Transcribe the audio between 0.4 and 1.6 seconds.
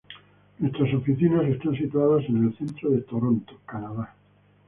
Nuestras oficinas